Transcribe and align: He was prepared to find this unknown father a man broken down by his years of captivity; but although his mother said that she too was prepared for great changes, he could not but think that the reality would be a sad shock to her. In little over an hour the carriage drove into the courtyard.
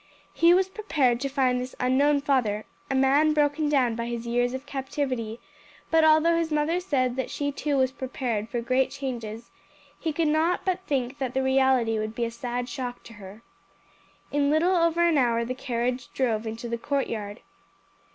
He 0.33 0.51
was 0.51 0.67
prepared 0.67 1.19
to 1.21 1.29
find 1.29 1.61
this 1.61 1.75
unknown 1.79 2.21
father 2.21 2.65
a 2.89 2.95
man 2.95 3.33
broken 3.35 3.69
down 3.69 3.93
by 3.93 4.07
his 4.07 4.25
years 4.25 4.55
of 4.55 4.65
captivity; 4.65 5.39
but 5.91 6.03
although 6.03 6.35
his 6.39 6.51
mother 6.51 6.79
said 6.79 7.15
that 7.17 7.29
she 7.29 7.51
too 7.51 7.77
was 7.77 7.91
prepared 7.91 8.49
for 8.49 8.61
great 8.61 8.89
changes, 8.89 9.51
he 9.99 10.11
could 10.11 10.27
not 10.29 10.65
but 10.65 10.81
think 10.87 11.19
that 11.19 11.35
the 11.35 11.43
reality 11.43 11.99
would 11.99 12.15
be 12.15 12.25
a 12.25 12.31
sad 12.31 12.67
shock 12.67 13.03
to 13.03 13.13
her. 13.21 13.43
In 14.31 14.49
little 14.49 14.75
over 14.75 15.03
an 15.07 15.19
hour 15.19 15.45
the 15.45 15.53
carriage 15.53 16.11
drove 16.13 16.47
into 16.47 16.67
the 16.67 16.79
courtyard. 16.79 17.41